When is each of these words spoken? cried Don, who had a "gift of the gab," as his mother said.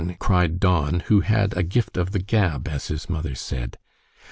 cried 0.17 0.59
Don, 0.59 1.01
who 1.01 1.19
had 1.21 1.55
a 1.55 1.61
"gift 1.61 1.95
of 1.95 2.09
the 2.11 2.17
gab," 2.17 2.67
as 2.67 2.87
his 2.87 3.07
mother 3.07 3.35
said. 3.35 3.77